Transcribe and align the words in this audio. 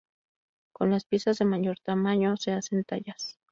Con 0.73 0.89
las 0.89 1.05
piezas 1.05 1.37
de 1.37 1.45
mayor 1.45 1.77
tamaño 1.79 2.35
se 2.35 2.53
hacen 2.53 2.83
tallas. 2.83 3.37